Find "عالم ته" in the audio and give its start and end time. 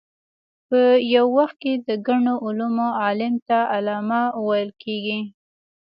3.01-3.57